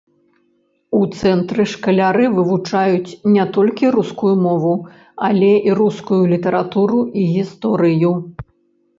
[0.99, 4.71] У цэнтры шкаляры вывучаюць не толькі рускую мову,
[5.27, 8.11] але і рускую літаратуру і гісторыю.